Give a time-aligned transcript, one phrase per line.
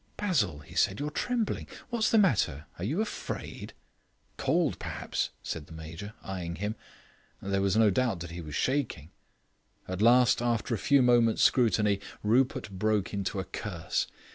[0.17, 1.67] "Basil," he cried, "you're trembling.
[1.91, 3.73] What's the matter are you afraid?"
[4.35, 6.75] "Cold, perhaps," said the Major, eyeing him.
[7.39, 9.11] There was no doubt that he was shaking.
[9.87, 14.07] At last, after a few moments' scrutiny, Rupert broke into a curse.